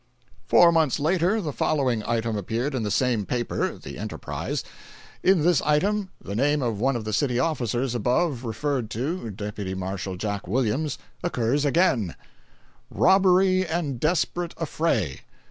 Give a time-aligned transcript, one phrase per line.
[0.47, 4.63] Four months later the following item appeared in the same paper (the Enterprise).
[5.21, 9.75] In this item the name of one of the city officers above referred to (Deputy
[9.75, 12.15] Marshal Jack Williams) occurs again:
[12.89, 15.21] ROBBERY AND DESPERATE AFFRAY.